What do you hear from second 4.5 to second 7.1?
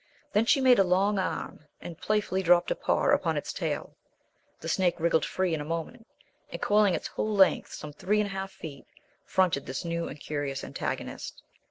The snake wriggled free in a moment, and coiling its